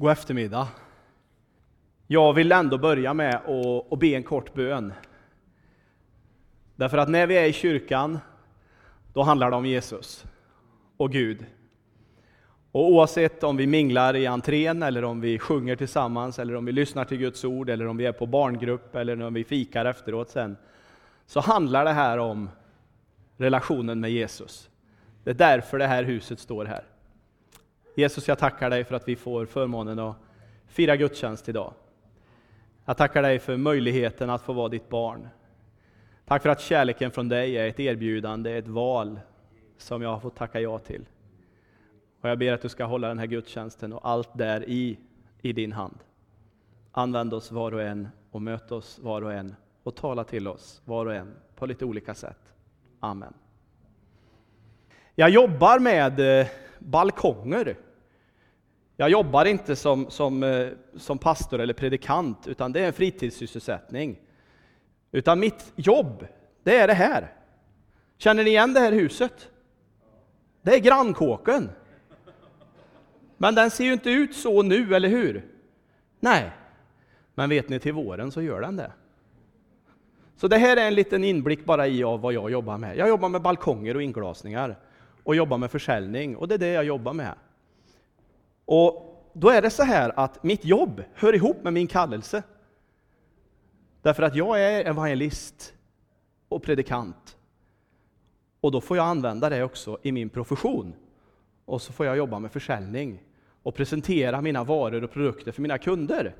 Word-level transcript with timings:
God 0.00 0.10
eftermiddag. 0.10 0.68
Jag 2.06 2.32
vill 2.32 2.52
ändå 2.52 2.78
börja 2.78 3.14
med 3.14 3.34
att, 3.34 3.92
att 3.92 3.98
be 3.98 4.06
en 4.06 4.22
kort 4.22 4.54
bön. 4.54 4.92
Därför 6.76 6.98
att 6.98 7.08
när 7.08 7.26
vi 7.26 7.36
är 7.36 7.44
i 7.44 7.52
kyrkan, 7.52 8.18
då 9.12 9.22
handlar 9.22 9.50
det 9.50 9.56
om 9.56 9.66
Jesus 9.66 10.24
och 10.96 11.12
Gud. 11.12 11.46
Och 12.72 12.90
oavsett 12.92 13.44
om 13.44 13.56
vi 13.56 13.66
minglar 13.66 14.16
i 14.16 14.26
entrén, 14.26 14.82
eller 14.82 15.04
om 15.04 15.20
vi 15.20 15.38
sjunger 15.38 15.76
tillsammans, 15.76 16.38
eller 16.38 16.54
om 16.56 16.64
vi 16.64 16.72
lyssnar 16.72 17.04
till 17.04 17.18
Guds 17.18 17.44
ord, 17.44 17.70
eller 17.70 17.86
om 17.86 17.96
vi 17.96 18.06
är 18.06 18.12
på 18.12 18.26
barngrupp, 18.26 18.94
eller 18.94 19.22
om 19.22 19.34
vi 19.34 19.44
fikar 19.44 19.84
efteråt 19.84 20.30
sen, 20.30 20.56
så 21.26 21.40
handlar 21.40 21.84
det 21.84 21.92
här 21.92 22.18
om 22.18 22.50
relationen 23.36 24.00
med 24.00 24.10
Jesus. 24.10 24.70
Det 25.24 25.30
är 25.30 25.34
därför 25.34 25.78
det 25.78 25.86
här 25.86 26.02
huset 26.02 26.40
står 26.40 26.64
här. 26.64 26.84
Jesus, 27.98 28.28
jag 28.28 28.38
tackar 28.38 28.70
dig 28.70 28.84
för 28.84 28.94
att 28.94 29.08
vi 29.08 29.16
får 29.16 29.46
förmånen 29.46 29.98
att 29.98 30.16
fira 30.66 30.96
gudstjänst 30.96 31.48
idag. 31.48 31.74
Jag 32.84 32.96
tackar 32.96 33.22
dig 33.22 33.38
för 33.38 33.56
möjligheten 33.56 34.30
att 34.30 34.42
få 34.42 34.52
vara 34.52 34.68
ditt 34.68 34.88
barn. 34.88 35.28
Tack 36.24 36.42
för 36.42 36.48
att 36.48 36.60
kärleken 36.60 37.10
från 37.10 37.28
dig 37.28 37.56
är 37.56 37.68
ett 37.68 37.80
erbjudande, 37.80 38.58
ett 38.58 38.68
val 38.68 39.20
som 39.78 40.02
jag 40.02 40.10
har 40.10 40.20
fått 40.20 40.36
tacka 40.36 40.60
ja 40.60 40.78
till. 40.78 41.06
Och 42.20 42.28
jag 42.28 42.38
ber 42.38 42.52
att 42.52 42.62
du 42.62 42.68
ska 42.68 42.84
hålla 42.84 43.08
den 43.08 43.18
här 43.18 43.26
gudstjänsten 43.26 43.92
och 43.92 44.08
allt 44.08 44.30
där 44.32 44.68
i, 44.68 44.98
i 45.42 45.52
din 45.52 45.72
hand. 45.72 45.98
Använd 46.92 47.34
oss 47.34 47.52
var 47.52 47.74
och 47.74 47.82
en 47.82 48.08
och 48.30 48.42
möt 48.42 48.72
oss 48.72 48.98
var 48.98 49.22
och 49.22 49.32
en 49.32 49.54
och 49.82 49.96
tala 49.96 50.24
till 50.24 50.48
oss 50.48 50.82
var 50.84 51.06
och 51.06 51.14
en 51.14 51.34
på 51.56 51.66
lite 51.66 51.84
olika 51.84 52.14
sätt. 52.14 52.54
Amen. 53.00 53.34
Jag 55.14 55.30
jobbar 55.30 55.78
med 55.78 56.40
eh, 56.40 56.46
balkonger. 56.78 57.76
Jag 59.00 59.10
jobbar 59.10 59.44
inte 59.44 59.76
som, 59.76 60.10
som, 60.10 60.42
eh, 60.42 60.68
som 60.96 61.18
pastor 61.18 61.60
eller 61.60 61.74
predikant, 61.74 62.46
utan 62.46 62.72
det 62.72 62.80
är 62.80 62.86
en 62.86 62.92
fritidssysselsättning. 62.92 64.20
Utan 65.12 65.40
mitt 65.40 65.72
jobb, 65.76 66.26
det 66.62 66.76
är 66.76 66.86
det 66.86 66.94
här. 66.94 67.32
Känner 68.16 68.44
ni 68.44 68.50
igen 68.50 68.72
det 68.72 68.80
här 68.80 68.92
huset? 68.92 69.48
Det 70.62 70.74
är 70.74 70.78
grannkåken. 70.78 71.70
Men 73.36 73.54
den 73.54 73.70
ser 73.70 73.84
ju 73.84 73.92
inte 73.92 74.10
ut 74.10 74.36
så 74.36 74.62
nu, 74.62 74.94
eller 74.94 75.08
hur? 75.08 75.46
Nej, 76.20 76.50
men 77.34 77.50
vet 77.50 77.68
ni, 77.68 77.78
till 77.78 77.92
våren 77.92 78.32
så 78.32 78.42
gör 78.42 78.60
den 78.60 78.76
det. 78.76 78.92
Så 80.36 80.48
det 80.48 80.58
här 80.58 80.76
är 80.76 80.86
en 80.86 80.94
liten 80.94 81.24
inblick 81.24 81.64
bara 81.64 81.86
i 81.86 82.04
av 82.04 82.20
vad 82.20 82.32
jag 82.32 82.50
jobbar 82.50 82.78
med. 82.78 82.96
Jag 82.96 83.08
jobbar 83.08 83.28
med 83.28 83.42
balkonger 83.42 83.94
och 83.94 84.02
inglasningar 84.02 84.78
och 85.22 85.36
jobbar 85.36 85.58
med 85.58 85.70
försäljning 85.70 86.36
och 86.36 86.48
det 86.48 86.54
är 86.54 86.58
det 86.58 86.72
jag 86.72 86.84
jobbar 86.84 87.12
med. 87.12 87.34
Och 88.70 89.30
då 89.32 89.50
är 89.50 89.62
det 89.62 89.70
så 89.70 89.82
här 89.82 90.12
att 90.16 90.42
mitt 90.42 90.64
jobb 90.64 91.02
hör 91.14 91.34
ihop 91.34 91.62
med 91.62 91.72
min 91.72 91.86
kallelse. 91.86 92.42
Därför 94.02 94.22
att 94.22 94.34
jag 94.34 94.62
är 94.62 94.84
evangelist 94.84 95.74
och 96.48 96.62
predikant. 96.62 97.36
Och 98.60 98.72
då 98.72 98.80
får 98.80 98.96
jag 98.96 99.06
använda 99.06 99.48
det 99.48 99.64
också 99.64 99.98
i 100.02 100.12
min 100.12 100.28
profession. 100.28 100.94
Och 101.64 101.82
så 101.82 101.92
får 101.92 102.06
jag 102.06 102.16
jobba 102.16 102.38
med 102.38 102.52
försäljning 102.52 103.22
och 103.62 103.74
presentera 103.74 104.40
mina 104.40 104.64
varor 104.64 105.04
och 105.04 105.10
produkter 105.10 105.52
för 105.52 105.62
mina 105.62 105.78
kunder. 105.78 106.34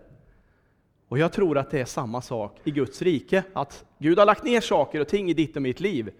Och 1.09 1.19
jag 1.19 1.33
tror 1.33 1.59
att 1.59 1.71
det 1.71 1.81
är 1.81 1.85
samma 1.85 2.23
sak 2.23 2.61
i 2.65 2.71
Guds 2.71 3.03
rike, 3.03 3.45
att 3.53 3.85
Gud 3.99 4.19
har 4.19 4.27
lagt 4.27 4.45
ner 4.45 4.61
saker 4.61 5.01
och 5.01 5.09
ting 5.09 5.31
i 5.31 5.35
ditt 5.35 5.57
och 5.57 5.63
mitt 5.63 5.81
liv. 5.81 6.11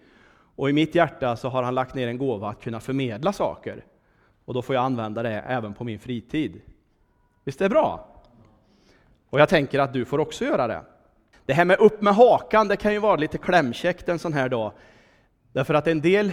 Och 0.55 0.69
i 0.69 0.73
mitt 0.73 0.95
hjärta 0.95 1.35
så 1.35 1.49
har 1.49 1.63
han 1.63 1.75
lagt 1.75 1.95
ner 1.95 2.07
en 2.07 2.17
gåva 2.17 2.49
att 2.49 2.61
kunna 2.61 2.79
förmedla 2.79 3.33
saker. 3.33 3.85
Och 4.49 4.55
då 4.55 4.61
får 4.61 4.75
jag 4.75 4.83
använda 4.83 5.23
det 5.23 5.29
även 5.29 5.73
på 5.73 5.83
min 5.83 5.99
fritid. 5.99 6.61
Visst 7.43 7.61
är 7.61 7.65
det 7.65 7.69
bra? 7.69 8.07
Och 9.29 9.39
jag 9.39 9.49
tänker 9.49 9.79
att 9.79 9.93
du 9.93 10.05
får 10.05 10.19
också 10.19 10.45
göra 10.45 10.67
det. 10.67 10.81
Det 11.45 11.53
här 11.53 11.65
med 11.65 11.79
upp 11.79 12.01
med 12.01 12.15
hakan, 12.15 12.67
det 12.67 12.77
kan 12.77 12.93
ju 12.93 12.99
vara 12.99 13.15
lite 13.15 13.37
klämkäckt 13.37 14.09
en 14.09 14.19
sån 14.19 14.33
här 14.33 14.49
dag. 14.49 14.71
Därför 15.53 15.73
att 15.73 15.87
en 15.87 16.01
del 16.01 16.31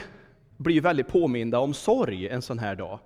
blir 0.57 0.81
väldigt 0.81 1.09
påminda 1.09 1.59
om 1.59 1.75
sorg 1.75 2.29
en 2.29 2.43
sån 2.43 2.59
här 2.59 2.77
dag. 2.77 2.99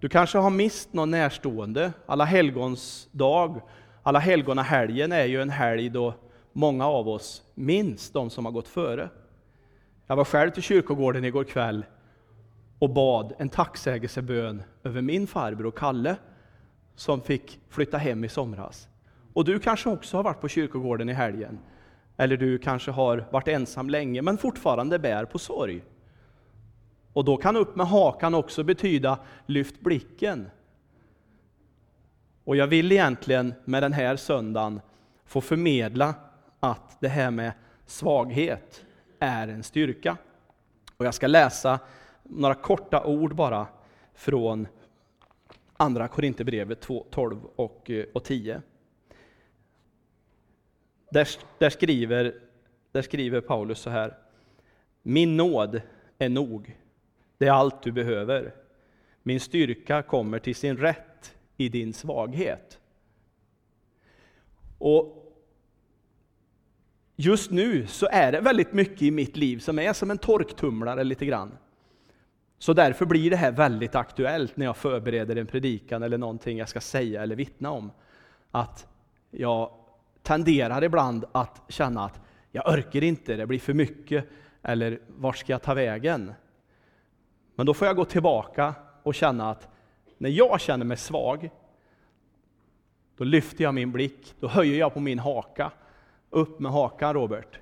Du 0.00 0.08
kanske 0.08 0.38
har 0.38 0.50
mist 0.50 0.92
någon 0.92 1.10
närstående. 1.10 1.92
Alla 2.06 2.24
helgons 2.24 3.08
dag, 3.12 3.60
alla 4.02 4.18
helgona 4.18 4.62
helgen 4.62 5.12
är 5.12 5.24
ju 5.24 5.42
en 5.42 5.50
helg 5.50 5.88
då 5.88 6.14
många 6.52 6.86
av 6.86 7.08
oss 7.08 7.42
minns 7.54 8.10
de 8.10 8.30
som 8.30 8.44
har 8.44 8.52
gått 8.52 8.68
före. 8.68 9.08
Jag 10.06 10.16
var 10.16 10.24
själv 10.24 10.50
till 10.50 10.62
kyrkogården 10.62 11.24
igår 11.24 11.44
kväll 11.44 11.84
och 12.78 12.90
bad 12.90 13.32
en 13.38 13.48
tacksägelsebön 13.48 14.62
över 14.84 15.02
min 15.02 15.26
farbror 15.26 15.70
Kalle, 15.70 16.16
som 16.94 17.20
fick 17.22 17.60
flytta 17.68 17.98
hem 17.98 18.24
i 18.24 18.28
somras. 18.28 18.88
Och 19.32 19.44
du 19.44 19.58
kanske 19.58 19.88
också 19.88 20.16
har 20.16 20.24
varit 20.24 20.40
på 20.40 20.48
kyrkogården 20.48 21.08
i 21.08 21.12
helgen. 21.12 21.58
Eller 22.16 22.36
du 22.36 22.58
kanske 22.58 22.90
har 22.90 23.26
varit 23.30 23.48
ensam 23.48 23.90
länge, 23.90 24.22
men 24.22 24.38
fortfarande 24.38 24.98
bär 24.98 25.24
på 25.24 25.38
sorg. 25.38 25.84
Och 27.12 27.24
då 27.24 27.36
kan 27.36 27.56
upp 27.56 27.76
med 27.76 27.86
hakan 27.86 28.34
också 28.34 28.64
betyda 28.64 29.18
lyft 29.46 29.80
blicken. 29.80 30.50
Och 32.44 32.56
jag 32.56 32.66
vill 32.66 32.92
egentligen 32.92 33.54
med 33.64 33.82
den 33.82 33.92
här 33.92 34.16
söndagen 34.16 34.80
få 35.26 35.40
förmedla 35.40 36.14
att 36.60 37.00
det 37.00 37.08
här 37.08 37.30
med 37.30 37.52
svaghet 37.86 38.84
är 39.18 39.48
en 39.48 39.62
styrka. 39.62 40.16
Och 40.96 41.06
jag 41.06 41.14
ska 41.14 41.26
läsa 41.26 41.78
några 42.28 42.54
korta 42.54 43.04
ord 43.04 43.34
bara 43.34 43.66
från 44.14 44.68
Andra 45.72 46.08
Korinthierbrevet 46.08 46.88
12 47.10 47.44
och, 47.56 47.90
eh, 47.90 48.04
och 48.14 48.24
10. 48.24 48.62
Där, 51.10 51.28
där, 51.58 51.70
skriver, 51.70 52.34
där 52.92 53.02
skriver 53.02 53.40
Paulus 53.40 53.78
så 53.78 53.90
här. 53.90 54.16
Min 55.02 55.36
nåd 55.36 55.80
är 56.18 56.28
nog. 56.28 56.78
Det 57.38 57.46
är 57.46 57.52
allt 57.52 57.82
du 57.82 57.92
behöver. 57.92 58.54
Min 59.22 59.40
styrka 59.40 60.02
kommer 60.02 60.38
till 60.38 60.54
sin 60.54 60.76
rätt 60.76 61.36
i 61.56 61.68
din 61.68 61.92
svaghet. 61.92 62.78
Och 64.78 65.14
Just 67.20 67.50
nu 67.50 67.86
så 67.86 68.08
är 68.10 68.32
det 68.32 68.40
väldigt 68.40 68.72
mycket 68.72 69.02
i 69.02 69.10
mitt 69.10 69.36
liv 69.36 69.58
som 69.58 69.78
är 69.78 69.92
som 69.92 70.10
en 70.10 70.18
torktumlare 70.18 71.04
lite 71.04 71.26
grann. 71.26 71.58
Så 72.58 72.72
därför 72.72 73.06
blir 73.06 73.30
det 73.30 73.36
här 73.36 73.52
väldigt 73.52 73.94
aktuellt 73.94 74.56
när 74.56 74.66
jag 74.66 74.76
förbereder 74.76 75.36
en 75.36 75.46
predikan 75.46 76.02
eller 76.02 76.18
någonting 76.18 76.58
jag 76.58 76.68
ska 76.68 76.80
säga 76.80 77.22
eller 77.22 77.36
vittna 77.36 77.70
om. 77.70 77.90
Att 78.50 78.86
jag 79.30 79.70
tenderar 80.22 80.84
ibland 80.84 81.24
att 81.32 81.62
känna 81.68 82.04
att 82.04 82.20
jag 82.50 82.72
orkar 82.72 83.02
inte, 83.02 83.36
det 83.36 83.46
blir 83.46 83.58
för 83.58 83.74
mycket, 83.74 84.24
eller 84.62 85.00
vart 85.06 85.36
ska 85.36 85.52
jag 85.52 85.62
ta 85.62 85.74
vägen? 85.74 86.32
Men 87.54 87.66
då 87.66 87.74
får 87.74 87.86
jag 87.86 87.96
gå 87.96 88.04
tillbaka 88.04 88.74
och 89.02 89.14
känna 89.14 89.50
att 89.50 89.68
när 90.18 90.30
jag 90.30 90.60
känner 90.60 90.84
mig 90.84 90.96
svag, 90.96 91.50
då 93.16 93.24
lyfter 93.24 93.64
jag 93.64 93.74
min 93.74 93.92
blick, 93.92 94.34
då 94.40 94.48
höjer 94.48 94.78
jag 94.78 94.94
på 94.94 95.00
min 95.00 95.18
haka. 95.18 95.72
Upp 96.30 96.60
med 96.60 96.72
hakan 96.72 97.14
Robert. 97.14 97.58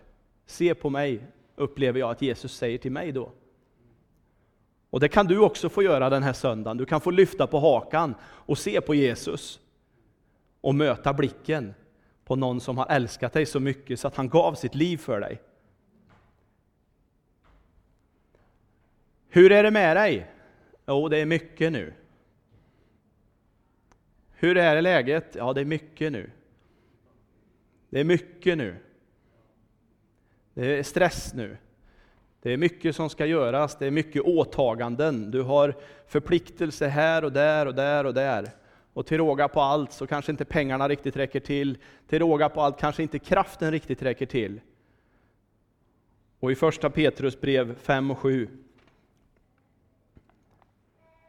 Se 0.46 0.74
på 0.74 0.90
mig, 0.90 1.26
upplever 1.56 2.00
jag 2.00 2.10
att 2.10 2.22
Jesus 2.22 2.56
säger 2.56 2.78
till 2.78 2.92
mig 2.92 3.12
då. 3.12 3.32
Och 4.96 5.00
det 5.00 5.08
kan 5.08 5.26
du 5.26 5.38
också 5.38 5.68
få 5.68 5.82
göra 5.82 6.10
den 6.10 6.22
här 6.22 6.32
söndagen. 6.32 6.76
Du 6.76 6.86
kan 6.86 7.00
få 7.00 7.10
lyfta 7.10 7.46
på 7.46 7.58
hakan 7.58 8.14
och 8.22 8.58
se 8.58 8.80
på 8.80 8.94
Jesus. 8.94 9.60
Och 10.60 10.74
möta 10.74 11.12
blicken 11.12 11.74
på 12.24 12.36
någon 12.36 12.60
som 12.60 12.78
har 12.78 12.86
älskat 12.86 13.32
dig 13.32 13.46
så 13.46 13.60
mycket 13.60 14.00
så 14.00 14.08
att 14.08 14.16
han 14.16 14.28
gav 14.28 14.54
sitt 14.54 14.74
liv 14.74 14.96
för 14.96 15.20
dig. 15.20 15.42
Hur 19.28 19.52
är 19.52 19.62
det 19.62 19.70
med 19.70 19.96
dig? 19.96 20.30
Jo, 20.86 21.08
det 21.08 21.18
är 21.18 21.26
mycket 21.26 21.72
nu. 21.72 21.94
Hur 24.30 24.56
är 24.56 24.82
läget? 24.82 25.34
Ja, 25.34 25.52
det 25.52 25.60
är 25.60 25.64
mycket 25.64 26.12
nu. 26.12 26.30
Det 27.90 28.00
är 28.00 28.04
mycket 28.04 28.58
nu. 28.58 28.76
Det 30.54 30.78
är 30.78 30.82
stress 30.82 31.34
nu. 31.34 31.56
Det 32.42 32.52
är 32.52 32.56
mycket 32.56 32.96
som 32.96 33.10
ska 33.10 33.26
göras, 33.26 33.76
det 33.78 33.86
är 33.86 33.90
mycket 33.90 34.22
åtaganden. 34.22 35.30
Du 35.30 35.42
har 35.42 35.74
förpliktelser 36.06 36.88
här 36.88 37.24
och 37.24 37.32
där 37.32 37.66
och 37.66 37.74
där 37.74 38.04
och 38.04 38.14
där. 38.14 38.50
Och 38.92 39.06
till 39.06 39.18
råga 39.18 39.48
på 39.48 39.60
allt 39.60 39.92
så 39.92 40.06
kanske 40.06 40.32
inte 40.32 40.44
pengarna 40.44 40.88
riktigt 40.88 41.16
räcker 41.16 41.40
till. 41.40 41.78
Till 42.08 42.18
råga 42.18 42.48
på 42.48 42.60
allt 42.60 42.78
kanske 42.78 43.02
inte 43.02 43.18
kraften 43.18 43.70
riktigt 43.70 44.02
räcker 44.02 44.26
till. 44.26 44.60
Och 46.40 46.52
i 46.52 46.54
första 46.54 46.90
Petrus 46.90 47.40
brev 47.40 47.78
5 47.78 48.10
och 48.10 48.18
7 48.18 48.48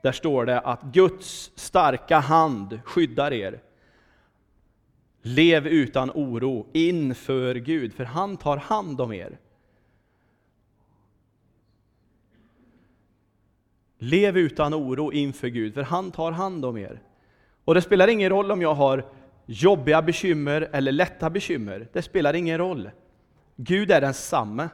där 0.08 0.12
står 0.12 0.46
det 0.46 0.60
att 0.60 0.82
Guds 0.82 1.52
starka 1.56 2.20
hand 2.20 2.80
skyddar 2.86 3.34
er. 3.34 3.62
Lev 5.22 5.68
utan 5.68 6.12
oro 6.12 6.68
inför 6.74 7.56
Gud, 7.56 7.94
för 7.94 8.04
han 8.04 8.38
tar 8.38 8.58
hand 8.58 9.02
om 9.02 9.14
er. 9.14 9.38
Lev 13.98 14.38
utan 14.38 14.74
oro 14.74 15.12
inför 15.12 15.48
Gud, 15.48 15.74
för 15.74 15.82
han 15.82 16.12
tar 16.12 16.32
hand 16.32 16.66
om 16.66 16.78
er. 16.78 17.02
Och 17.66 17.76
det 17.76 17.82
spelar 17.82 18.08
ingen 18.08 18.30
roll 18.30 18.52
om 18.52 18.62
jag 18.62 18.74
har 18.74 19.06
jobbiga 19.46 20.02
bekymmer 20.02 20.70
eller 20.72 20.92
lätta 20.92 21.30
bekymmer. 21.30 21.88
Det 21.94 22.02
spelar 22.02 22.34
ingen 22.34 22.58
roll. 22.58 22.90
Gud 23.56 23.92
är 23.92 24.02
densamme. 24.02 24.70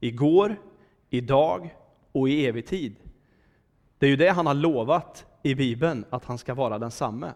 Igår, 0.00 0.56
idag 1.10 1.76
och 2.12 2.28
i 2.28 2.46
evig 2.46 2.66
tid. 2.66 2.96
Det 3.98 4.06
är 4.06 4.10
ju 4.10 4.16
det 4.16 4.28
han 4.28 4.46
har 4.46 4.54
lovat 4.54 5.26
i 5.42 5.54
Bibeln, 5.54 6.04
att 6.10 6.24
han 6.24 6.38
ska 6.38 6.54
vara 6.54 6.78
densamme. 6.78 7.32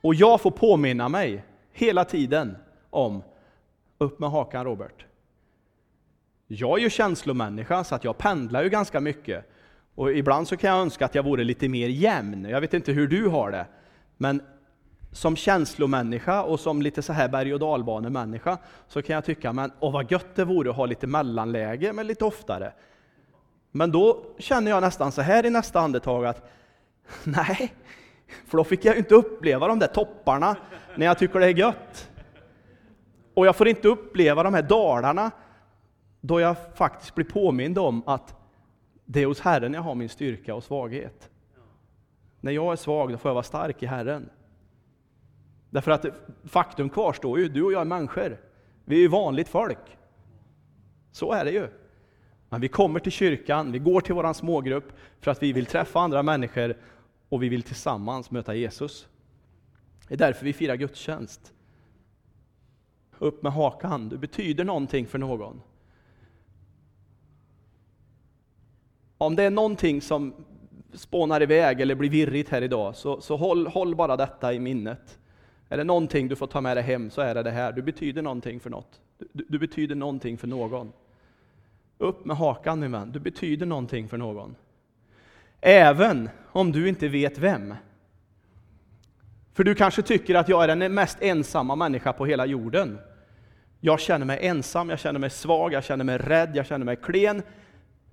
Och 0.00 0.14
jag 0.14 0.40
får 0.40 0.50
påminna 0.50 1.08
mig 1.08 1.44
hela 1.72 2.04
tiden 2.04 2.56
om, 2.90 3.22
upp 3.98 4.18
med 4.18 4.30
hakan 4.30 4.64
Robert. 4.64 5.06
Jag 6.52 6.78
är 6.78 6.82
ju 6.82 6.90
känslomänniska, 6.90 7.84
så 7.84 7.94
att 7.94 8.04
jag 8.04 8.18
pendlar 8.18 8.62
ju 8.62 8.68
ganska 8.68 9.00
mycket. 9.00 9.50
Och 9.94 10.12
ibland 10.12 10.48
så 10.48 10.56
kan 10.56 10.70
jag 10.70 10.78
önska 10.80 11.04
att 11.04 11.14
jag 11.14 11.22
vore 11.22 11.44
lite 11.44 11.68
mer 11.68 11.88
jämn. 11.88 12.44
Jag 12.44 12.60
vet 12.60 12.74
inte 12.74 12.92
hur 12.92 13.08
du 13.08 13.26
har 13.28 13.50
det. 13.50 13.66
Men 14.16 14.42
som 15.12 15.36
känslomänniska 15.36 16.42
och 16.42 16.60
som 16.60 16.82
lite 16.82 17.02
så 17.02 17.12
här 17.12 17.28
berg 17.28 17.54
och 17.54 17.60
dalbanemänniska 17.60 18.58
så 18.88 19.02
kan 19.02 19.14
jag 19.14 19.24
tycka, 19.24 19.52
men 19.52 19.72
åh 19.80 19.92
vad 19.92 20.12
gött 20.12 20.34
det 20.34 20.44
vore 20.44 20.70
att 20.70 20.76
ha 20.76 20.86
lite 20.86 21.06
mellanläge, 21.06 21.92
men 21.92 22.06
lite 22.06 22.24
oftare. 22.24 22.72
Men 23.72 23.92
då 23.92 24.24
känner 24.38 24.70
jag 24.70 24.80
nästan 24.80 25.12
så 25.12 25.22
här 25.22 25.46
i 25.46 25.50
nästa 25.50 25.80
andetag 25.80 26.26
att 26.26 26.50
nej, 27.24 27.74
för 28.46 28.56
då 28.56 28.64
fick 28.64 28.84
jag 28.84 28.96
inte 28.96 29.14
uppleva 29.14 29.68
de 29.68 29.78
där 29.78 29.86
topparna 29.86 30.56
när 30.94 31.06
jag 31.06 31.18
tycker 31.18 31.40
det 31.40 31.46
är 31.46 31.58
gött. 31.58 32.10
Och 33.34 33.46
jag 33.46 33.56
får 33.56 33.68
inte 33.68 33.88
uppleva 33.88 34.42
de 34.42 34.54
här 34.54 34.62
dalarna 34.62 35.30
då 36.20 36.40
jag 36.40 36.56
faktiskt 36.74 37.14
blir 37.14 37.24
påmind 37.24 37.78
om 37.78 38.02
att 38.06 38.34
det 39.04 39.22
är 39.22 39.26
hos 39.26 39.40
Herren 39.40 39.72
jag 39.72 39.80
har 39.80 39.94
min 39.94 40.08
styrka 40.08 40.54
och 40.54 40.64
svaghet. 40.64 41.30
När 42.40 42.52
jag 42.52 42.72
är 42.72 42.76
svag, 42.76 43.10
då 43.10 43.18
får 43.18 43.28
jag 43.28 43.34
vara 43.34 43.42
stark 43.42 43.82
i 43.82 43.86
Herren. 43.86 44.30
Därför 45.70 45.90
att 45.90 46.06
faktum 46.44 46.90
kvarstår 46.90 47.38
ju, 47.38 47.48
du 47.48 47.62
och 47.62 47.72
jag 47.72 47.80
är 47.80 47.84
människor. 47.84 48.40
Vi 48.84 48.96
är 48.96 49.00
ju 49.00 49.08
vanligt 49.08 49.48
folk. 49.48 49.98
Så 51.12 51.32
är 51.32 51.44
det 51.44 51.50
ju. 51.50 51.68
Men 52.48 52.60
vi 52.60 52.68
kommer 52.68 53.00
till 53.00 53.12
kyrkan, 53.12 53.72
vi 53.72 53.78
går 53.78 54.00
till 54.00 54.14
vår 54.14 54.32
smågrupp 54.32 54.92
för 55.20 55.30
att 55.30 55.42
vi 55.42 55.52
vill 55.52 55.66
träffa 55.66 56.00
andra 56.00 56.22
människor 56.22 56.76
och 57.28 57.42
vi 57.42 57.48
vill 57.48 57.62
tillsammans 57.62 58.30
möta 58.30 58.54
Jesus. 58.54 59.08
Det 60.08 60.14
är 60.14 60.18
därför 60.18 60.44
vi 60.44 60.52
firar 60.52 60.76
gudstjänst. 60.76 61.54
Upp 63.18 63.42
med 63.42 63.52
hakan, 63.52 64.08
du 64.08 64.18
betyder 64.18 64.64
någonting 64.64 65.06
för 65.06 65.18
någon. 65.18 65.60
Om 69.20 69.36
det 69.36 69.42
är 69.42 69.50
någonting 69.50 70.00
som 70.00 70.34
spånar 70.92 71.42
iväg 71.42 71.80
eller 71.80 71.94
blir 71.94 72.10
virrigt 72.10 72.48
här 72.48 72.62
idag, 72.62 72.96
så, 72.96 73.20
så 73.20 73.36
håll, 73.36 73.66
håll 73.66 73.94
bara 73.94 74.16
detta 74.16 74.52
i 74.52 74.58
minnet. 74.58 75.18
Är 75.68 75.76
det 75.76 75.84
någonting 75.84 76.28
du 76.28 76.36
får 76.36 76.46
ta 76.46 76.60
med 76.60 76.76
dig 76.76 76.84
hem 76.84 77.10
så 77.10 77.20
är 77.20 77.34
det 77.34 77.42
det 77.42 77.50
här. 77.50 77.72
Du 77.72 77.82
betyder 77.82 78.22
någonting 78.22 78.60
för 78.60 78.70
något. 78.70 79.00
Du, 79.32 79.44
du 79.48 79.58
betyder 79.58 79.94
någonting 79.94 80.38
för 80.38 80.46
någon. 80.46 80.92
Upp 81.98 82.24
med 82.24 82.36
hakan 82.36 82.80
min 82.80 82.92
vän, 82.92 83.12
du 83.12 83.20
betyder 83.20 83.66
någonting 83.66 84.08
för 84.08 84.18
någon. 84.18 84.56
Även 85.60 86.30
om 86.52 86.72
du 86.72 86.88
inte 86.88 87.08
vet 87.08 87.38
vem. 87.38 87.74
För 89.52 89.64
du 89.64 89.74
kanske 89.74 90.02
tycker 90.02 90.34
att 90.34 90.48
jag 90.48 90.64
är 90.64 90.76
den 90.76 90.94
mest 90.94 91.22
ensamma 91.22 91.76
människa 91.76 92.12
på 92.12 92.26
hela 92.26 92.46
jorden. 92.46 92.98
Jag 93.80 94.00
känner 94.00 94.26
mig 94.26 94.38
ensam, 94.46 94.90
jag 94.90 94.98
känner 94.98 95.20
mig 95.20 95.30
svag, 95.30 95.72
jag 95.72 95.84
känner 95.84 96.04
mig 96.04 96.18
rädd, 96.18 96.50
jag 96.54 96.66
känner 96.66 96.84
mig 96.84 96.96
klen. 96.96 97.42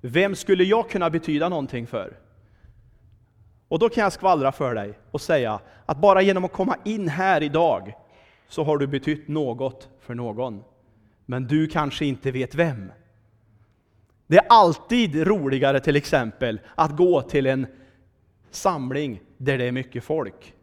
Vem 0.01 0.35
skulle 0.35 0.63
jag 0.63 0.89
kunna 0.89 1.09
betyda 1.09 1.49
någonting 1.49 1.88
för? 1.88 2.17
Och 3.67 3.79
då 3.79 3.89
kan 3.89 4.03
jag 4.03 4.13
skvallra 4.13 4.51
för 4.51 4.75
dig 4.75 4.99
och 5.11 5.21
säga 5.21 5.59
att 5.85 5.97
bara 5.97 6.21
genom 6.21 6.45
att 6.45 6.51
komma 6.51 6.75
in 6.85 7.07
här 7.07 7.44
idag 7.44 7.94
så 8.47 8.63
har 8.63 8.77
du 8.77 8.88
betytt 8.88 9.27
något 9.27 9.89
för 9.99 10.15
någon. 10.15 10.63
Men 11.25 11.47
du 11.47 11.67
kanske 11.67 12.05
inte 12.05 12.31
vet 12.31 12.55
vem. 12.55 12.91
Det 14.27 14.38
är 14.38 14.45
alltid 14.49 15.27
roligare 15.27 15.79
till 15.79 15.95
exempel 15.95 16.59
att 16.75 16.97
gå 16.97 17.21
till 17.21 17.45
en 17.45 17.67
samling 18.51 19.21
där 19.38 19.57
det 19.57 19.65
är 19.65 19.71
mycket 19.71 20.03
folk. 20.03 20.53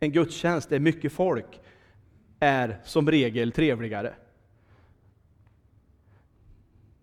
En 0.00 0.12
gudstjänst 0.12 0.68
där 0.68 0.78
mycket 0.78 1.12
folk 1.12 1.60
är 2.40 2.80
som 2.84 3.10
regel 3.10 3.52
trevligare. 3.52 4.14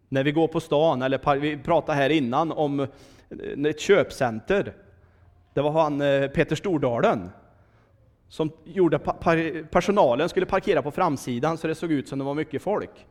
När 0.09 0.24
vi 0.24 0.31
går 0.31 0.48
på 0.48 0.59
stan, 0.59 1.01
eller 1.01 1.36
vi 1.39 1.57
pratade 1.57 1.98
här 1.98 2.09
innan 2.09 2.51
om 2.51 2.80
eh, 2.80 2.88
ett 3.65 3.80
köpcenter. 3.80 4.74
Det 5.54 5.62
var 5.62 5.71
han 5.71 6.01
eh, 6.01 6.27
Peter 6.27 6.56
Stordalen 6.56 7.30
som 8.30 8.51
gjorde 8.63 9.00
personalen 9.71 10.30
skulle 10.30 10.45
parkera 10.45 10.81
på 10.81 10.92
framsidan 10.92 11.57
så 11.57 11.68
det 11.68 11.75
såg 11.75 11.92
ut 11.92 12.07
som 12.07 12.19
det 12.19 12.25
var 12.25 12.33
mycket 12.33 12.62
folk. 12.62 13.06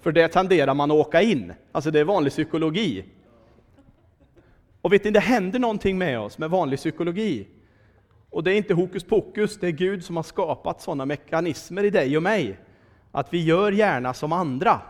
För 0.00 0.12
det 0.12 0.28
tenderar 0.28 0.74
man 0.74 0.90
att 0.90 0.96
åka 0.96 1.22
in. 1.22 1.52
Alltså 1.72 1.90
det 1.90 2.00
är 2.00 2.04
vanlig 2.04 2.32
psykologi. 2.32 3.04
Och 4.82 4.92
vet 4.92 5.04
ni, 5.04 5.10
det 5.10 5.20
händer 5.20 5.58
någonting 5.58 5.98
med 5.98 6.20
oss 6.20 6.38
med 6.38 6.50
vanlig 6.50 6.78
psykologi. 6.78 7.48
Och 8.30 8.44
det 8.44 8.52
är 8.52 8.56
inte 8.56 8.74
hokus 8.74 9.04
pokus, 9.04 9.58
det 9.60 9.66
är 9.66 9.72
Gud 9.72 10.04
som 10.04 10.16
har 10.16 10.22
skapat 10.22 10.80
sådana 10.80 11.06
mekanismer 11.06 11.84
i 11.84 11.90
dig 11.90 12.16
och 12.16 12.22
mig. 12.22 12.58
Att 13.12 13.34
vi 13.34 13.44
gör 13.44 13.72
gärna 13.72 14.14
som 14.14 14.32
andra. 14.32 14.80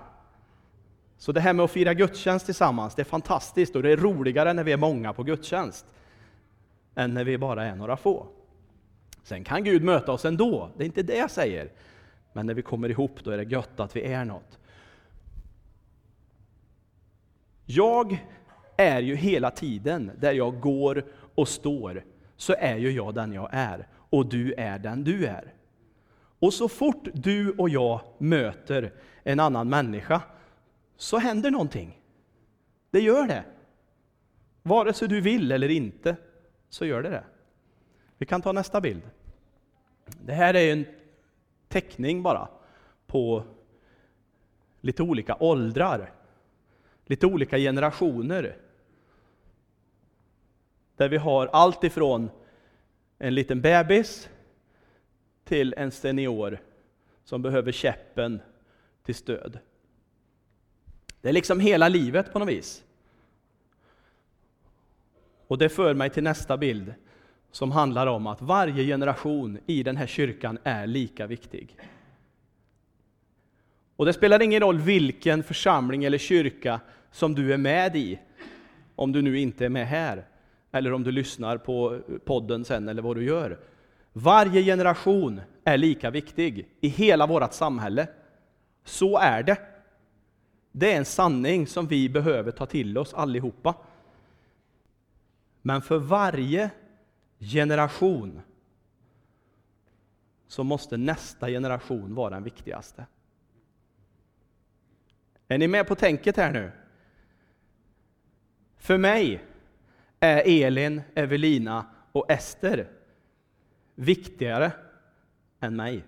Så 1.19 1.33
det 1.33 1.41
här 1.41 1.53
med 1.53 1.65
att 1.65 1.71
fira 1.71 1.95
gudstjänst 1.95 2.47
tillsammans, 2.47 2.95
det 2.95 3.03
är 3.03 3.05
fantastiskt 3.05 3.77
och 3.77 3.83
det 3.83 3.93
är 3.93 3.97
roligare 3.97 4.53
när 4.53 4.65
vi 4.65 4.73
är 4.73 4.77
många 4.77 5.13
på 5.13 5.23
gudstjänst 5.23 5.87
än 6.95 7.15
när 7.15 7.25
vi 7.25 7.39
bara 7.39 7.65
är 7.65 7.77
några 7.77 7.97
få. 7.97 8.27
Sen 9.23 9.45
kan 9.45 9.65
Gud 9.65 9.83
möta 9.83 10.13
oss 10.13 10.25
ändå, 10.25 10.71
det 10.77 10.85
är 10.85 10.87
inte 10.87 11.03
det 11.03 11.17
jag 11.17 11.31
säger. 11.31 11.73
Men 12.33 12.47
när 12.47 12.55
vi 12.55 12.63
kommer 12.63 12.89
ihop, 12.89 13.25
då 13.25 13.31
är 13.31 13.37
det 13.37 13.43
gött 13.43 13.81
att 13.81 13.97
vi 13.97 14.03
är 14.03 14.25
något. 14.25 14.59
Jag 17.67 18.27
är 18.77 19.01
ju 19.01 19.15
hela 19.15 19.51
tiden, 19.51 20.11
där 20.19 20.33
jag 20.33 20.61
går 20.61 21.05
och 21.35 21.49
står, 21.49 22.05
så 22.37 22.55
är 22.59 22.77
ju 22.77 22.91
jag 22.91 23.15
den 23.15 23.33
jag 23.33 23.49
är. 23.53 23.89
Och 24.11 24.27
du 24.27 24.55
är 24.55 24.79
den 24.79 25.05
du 25.05 25.27
är. 25.27 25.53
Och 26.39 26.55
så 26.55 26.69
fort 26.69 27.09
du 27.13 27.51
och 27.51 27.69
jag 27.69 28.01
möter 28.19 28.93
en 29.23 29.41
annan 29.41 29.69
människa, 29.69 30.23
så 30.99 31.19
händer 31.19 31.51
någonting. 31.51 32.01
Det 32.91 33.01
gör 33.01 33.27
det. 33.27 33.45
Vare 34.63 34.93
sig 34.93 35.09
du 35.09 35.21
vill 35.21 35.53
eller 35.53 35.69
inte, 35.69 36.17
så 36.69 36.87
gör 36.87 37.03
det 37.03 37.11
det. 37.11 37.25
Vi 38.19 38.27
kan 38.27 38.43
ta 38.43 38.53
nästa 38.53 38.81
bild. 38.81 39.03
Det 40.25 40.33
här 40.33 40.55
är 40.57 40.73
en 40.73 40.85
teckning 41.69 42.23
bara 42.23 42.49
på 43.07 43.45
lite 44.81 45.03
olika 45.03 45.37
åldrar 45.41 46.13
lite 47.09 47.27
olika 47.27 47.59
generationer. 47.59 48.57
Där 50.97 51.09
vi 51.09 51.17
har 51.17 51.47
allt 51.47 51.85
ifrån 51.85 52.31
en 53.19 53.35
liten 53.35 53.61
bebis 53.61 54.29
till 55.45 55.75
en 55.77 55.91
senior 55.91 56.59
som 57.25 57.43
behöver 57.43 57.73
käppen 57.73 58.41
till 59.03 59.15
stöd. 59.15 59.59
Det 61.21 61.29
är 61.29 61.33
liksom 61.33 61.61
hela 61.61 61.89
livet 61.89 62.33
på 62.33 62.39
något 62.39 62.49
vis. 62.49 62.85
Och 65.47 65.59
det 65.59 65.69
för 65.69 65.95
mig 65.95 66.11
till 66.11 66.23
nästa 66.23 66.57
bild 66.57 66.95
som 67.51 67.71
handlar 67.71 68.07
om 68.07 68.27
att 68.27 68.43
varje 68.43 68.85
generation 68.85 69.59
i 69.67 69.83
den 69.83 69.97
här 69.97 70.07
kyrkan 70.07 70.59
är 70.65 70.87
lika 70.87 71.27
viktig. 71.27 71.77
Och 73.97 74.07
det 74.07 74.13
spelar 74.13 74.43
ingen 74.43 74.61
roll 74.61 74.79
vilken 74.79 75.43
församling 75.43 76.05
eller 76.05 76.19
kyrka 76.19 76.81
som 77.13 77.35
du 77.35 77.53
är 77.53 77.57
med 77.57 77.97
i, 77.97 78.19
om 78.97 79.13
du 79.13 79.23
nu 79.23 79.39
inte 79.39 79.65
är 79.65 79.69
med 79.69 79.87
här, 79.87 80.25
eller 80.73 80.93
om 80.93 81.03
du 81.03 81.13
lyssnar 81.13 81.57
på 81.57 82.01
podden 82.25 82.65
sen 82.65 82.89
eller 82.89 83.03
vad 83.03 83.17
du 83.17 83.25
gör. 83.25 83.59
Varje 84.13 84.63
generation 84.63 85.41
är 85.65 85.79
lika 85.79 86.11
viktig 86.11 86.69
i 86.81 86.89
hela 86.89 87.27
vårt 87.27 87.53
samhälle. 87.53 88.09
Så 88.85 89.19
är 89.19 89.43
det. 89.43 89.57
Det 90.79 90.93
är 90.93 90.97
en 90.97 91.05
sanning 91.05 91.67
som 91.67 91.87
vi 91.87 92.09
behöver 92.09 92.51
ta 92.51 92.67
till 92.67 92.99
oss 92.99 93.15
allihopa. 93.15 93.75
Men 95.63 95.83
för 95.83 95.99
varje 95.99 96.71
generation 97.39 98.41
så 100.47 100.65
måste 100.65 100.97
nästa 100.97 101.49
generation 101.49 102.15
vara 102.15 102.31
den 102.31 102.43
viktigaste. 102.43 103.07
Är 105.49 105.59
ni 105.59 105.69
med 105.69 105.87
på 105.87 105.95
tänket 105.95 106.37
här 106.37 106.53
nu? 106.53 106.73
För 108.77 108.99
mig 108.99 109.45
är 110.21 110.43
Elin, 110.47 111.03
Evelina 111.15 111.87
och 112.13 112.31
Ester 112.31 112.91
viktigare 113.95 114.73
än 115.61 115.77
mig. 115.77 116.05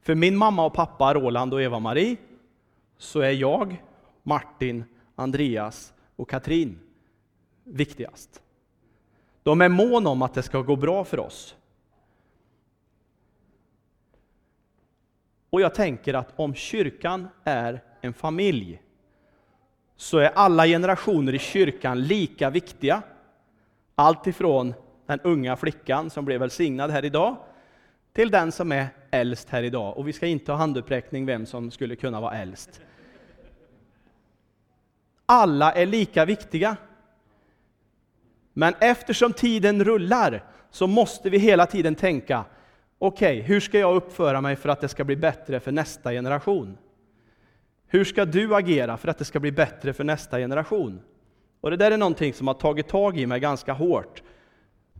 För 0.00 0.14
min 0.14 0.36
mamma 0.36 0.66
och 0.66 0.74
pappa, 0.74 1.14
Roland 1.14 1.54
och 1.54 1.62
Eva-Marie, 1.62 2.16
så 3.02 3.20
är 3.20 3.30
jag, 3.30 3.82
Martin, 4.22 4.84
Andreas 5.16 5.92
och 6.16 6.30
Katrin 6.30 6.78
viktigast. 7.64 8.42
De 9.42 9.60
är 9.60 9.68
mån 9.68 10.06
om 10.06 10.22
att 10.22 10.34
det 10.34 10.42
ska 10.42 10.62
gå 10.62 10.76
bra 10.76 11.04
för 11.04 11.20
oss. 11.20 11.56
Och 15.50 15.60
jag 15.60 15.74
tänker 15.74 16.14
att 16.14 16.32
om 16.36 16.54
kyrkan 16.54 17.28
är 17.44 17.82
en 18.00 18.12
familj 18.12 18.82
så 19.96 20.18
är 20.18 20.30
alla 20.34 20.66
generationer 20.66 21.34
i 21.34 21.38
kyrkan 21.38 22.02
lika 22.02 22.50
viktiga. 22.50 23.02
Allt 23.94 24.26
ifrån 24.26 24.74
den 25.06 25.20
unga 25.20 25.56
flickan 25.56 26.10
som 26.10 26.24
blev 26.24 26.40
välsignad 26.40 26.90
här 26.90 27.04
idag 27.04 27.36
till 28.12 28.30
den 28.30 28.52
som 28.52 28.72
är 28.72 28.86
äldst 29.10 29.48
här 29.48 29.62
idag. 29.62 29.96
Och 29.96 30.08
vi 30.08 30.12
ska 30.12 30.26
inte 30.26 30.52
ha 30.52 30.58
handuppräckning 30.58 31.26
vem 31.26 31.46
som 31.46 31.70
skulle 31.70 31.96
kunna 31.96 32.20
vara 32.20 32.38
äldst. 32.38 32.80
Alla 35.34 35.72
är 35.72 35.86
lika 35.86 36.24
viktiga. 36.24 36.76
Men 38.52 38.74
eftersom 38.80 39.32
tiden 39.32 39.84
rullar 39.84 40.44
så 40.70 40.86
måste 40.86 41.30
vi 41.30 41.38
hela 41.38 41.66
tiden 41.66 41.94
tänka, 41.94 42.44
okej, 42.98 43.38
okay, 43.38 43.48
hur 43.48 43.60
ska 43.60 43.78
jag 43.78 43.96
uppföra 43.96 44.40
mig 44.40 44.56
för 44.56 44.68
att 44.68 44.80
det 44.80 44.88
ska 44.88 45.04
bli 45.04 45.16
bättre 45.16 45.60
för 45.60 45.72
nästa 45.72 46.10
generation? 46.10 46.78
Hur 47.86 48.04
ska 48.04 48.24
du 48.24 48.54
agera 48.54 48.96
för 48.96 49.08
att 49.08 49.18
det 49.18 49.24
ska 49.24 49.40
bli 49.40 49.52
bättre 49.52 49.92
för 49.92 50.04
nästa 50.04 50.38
generation? 50.38 51.00
Och 51.60 51.70
det 51.70 51.76
där 51.76 51.90
är 51.90 51.96
någonting 51.96 52.34
som 52.34 52.46
har 52.46 52.54
tagit 52.54 52.88
tag 52.88 53.18
i 53.18 53.26
mig 53.26 53.40
ganska 53.40 53.72
hårt 53.72 54.22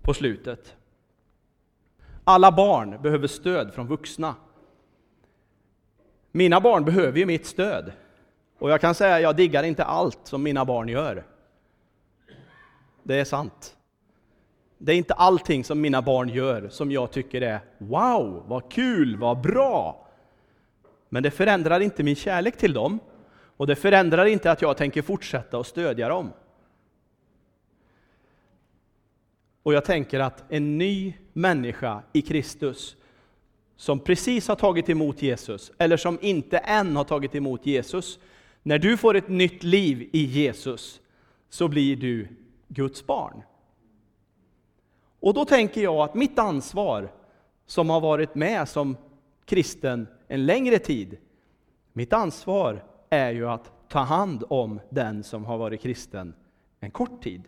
på 0.03 0.15
slutet. 0.15 0.77
Alla 2.25 2.53
barn 2.53 3.03
behöver 3.03 3.27
stöd 3.27 3.75
från 3.75 3.87
vuxna. 3.87 4.35
Mina 6.31 6.61
barn 6.61 6.85
behöver 6.85 7.19
ju 7.19 7.27
mitt 7.27 7.47
stöd. 7.47 7.93
Och 8.63 8.71
jag 8.71 8.81
kan 8.81 8.95
säga 8.95 9.17
att 9.17 9.23
jag 9.23 9.37
diggar 9.37 9.63
inte 9.63 9.85
allt 9.85 10.19
som 10.25 10.43
mina 10.43 10.65
barn 10.65 10.89
gör. 10.89 11.25
Det 13.03 13.21
är 13.21 13.25
sant. 13.25 13.77
Det 14.79 14.93
är 14.93 14.97
inte 14.97 15.15
allting 15.15 15.65
som 15.65 15.81
mina 15.81 16.03
barn 16.03 16.29
gör 16.29 16.69
som 16.69 16.93
jag 16.93 17.11
tycker 17.11 17.41
är 17.41 17.61
wow, 17.79 18.45
vad 18.47 18.73
kul, 18.73 19.17
vad 19.17 19.41
bra. 19.41 20.09
Men 21.09 21.23
det 21.23 21.31
förändrar 21.31 21.81
inte 21.81 22.03
min 22.03 22.17
kärlek 22.17 22.57
till 22.57 22.73
dem 22.73 22.99
och 23.57 23.67
det 23.67 23.77
förändrar 23.77 24.25
inte 24.25 24.51
att 24.51 24.63
jag 24.63 24.77
tänker 24.77 25.03
fortsätta 25.03 25.59
att 25.59 25.67
stödja 25.67 26.09
dem. 26.09 26.33
Och 29.63 29.75
jag 29.75 29.85
tänker 29.85 30.21
att 30.21 30.45
en 30.49 30.79
ny 30.79 31.15
människa 31.33 32.03
i 32.13 32.23
Kristus 32.23 32.97
som 33.77 34.01
precis 34.01 34.49
har 34.49 34.57
tagit 34.57 34.89
emot 34.89 35.23
Jesus, 35.23 35.73
eller 35.79 35.97
som 35.97 36.19
inte 36.21 36.59
än 36.59 36.97
har 36.97 37.05
tagit 37.05 37.35
emot 37.35 37.67
Jesus, 37.67 38.19
när 38.63 38.79
du 38.79 38.97
får 38.97 39.15
ett 39.15 39.29
nytt 39.29 39.63
liv 39.63 40.11
i 40.13 40.25
Jesus 40.25 41.01
så 41.49 41.69
blir 41.69 41.97
du 41.97 42.29
Guds 42.69 43.07
barn. 43.07 43.43
Och 45.21 45.35
då 45.35 45.45
tänker 45.45 45.83
jag 45.83 45.97
att 45.97 46.15
mitt 46.15 46.39
ansvar 46.39 47.13
som 47.67 47.91
har 47.91 48.01
varit 48.01 48.35
med 48.35 48.69
som 48.69 48.97
kristen 49.45 50.07
en 50.29 50.47
längre 50.47 50.79
tid, 50.79 51.17
mitt 51.93 52.13
ansvar 52.13 52.85
är 53.11 53.33
ju 53.33 53.49
att 53.49 53.89
ta 53.89 53.99
hand 53.99 54.45
om 54.49 54.81
den 54.91 55.23
som 55.23 55.45
har 55.45 55.59
varit 55.59 55.81
kristen 55.81 56.35
en 56.81 56.91
kort 56.91 57.23
tid. 57.23 57.43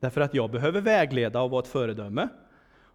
Därför 0.00 0.20
att 0.20 0.34
jag 0.34 0.50
behöver 0.50 0.80
vägleda 0.80 1.42
och 1.42 1.50
vara 1.50 1.62
ett 1.62 1.68
föredöme. 1.68 2.28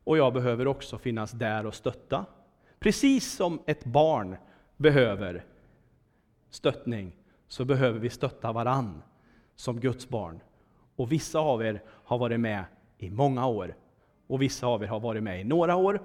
Och 0.03 0.17
jag 0.17 0.33
behöver 0.33 0.67
också 0.67 0.97
finnas 0.97 1.31
där 1.31 1.65
och 1.65 1.75
stötta. 1.75 2.25
Precis 2.79 3.31
som 3.31 3.59
ett 3.65 3.85
barn 3.85 4.37
behöver 4.77 5.45
stöttning, 6.49 7.15
så 7.55 7.65
behöver 7.65 7.99
vi 7.99 8.09
stötta 8.09 8.51
varann 8.51 9.03
som 9.55 9.79
Guds 9.79 10.09
barn. 10.09 10.39
Och 10.95 11.11
vissa 11.11 11.39
av 11.39 11.65
er 11.65 11.83
har 11.87 12.17
varit 12.17 12.39
med 12.39 12.65
i 12.97 13.09
många 13.09 13.47
år, 13.47 13.75
och 14.27 14.41
vissa 14.41 14.67
av 14.67 14.83
er 14.83 14.87
har 14.87 14.99
varit 14.99 15.23
med 15.23 15.41
i 15.41 15.43
några 15.43 15.75
år. 15.75 16.03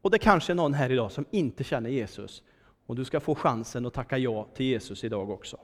Och 0.00 0.10
det 0.10 0.18
kanske 0.18 0.52
är 0.52 0.54
någon 0.54 0.74
här 0.74 0.92
idag 0.92 1.12
som 1.12 1.24
inte 1.30 1.64
känner 1.64 1.90
Jesus, 1.90 2.42
och 2.86 2.96
du 2.96 3.04
ska 3.04 3.20
få 3.20 3.34
chansen 3.34 3.86
att 3.86 3.94
tacka 3.94 4.18
ja 4.18 4.46
till 4.54 4.66
Jesus 4.66 5.04
idag 5.04 5.30
också. 5.30 5.56